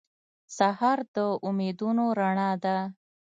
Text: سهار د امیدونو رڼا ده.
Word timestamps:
سهار 0.57 0.99
د 1.15 1.17
امیدونو 1.47 2.05
رڼا 2.19 2.49
ده. 2.63 2.77